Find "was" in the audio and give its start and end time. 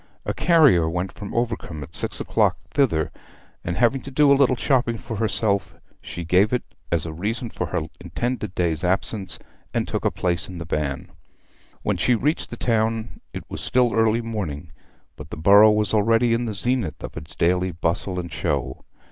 13.47-13.61, 15.69-15.93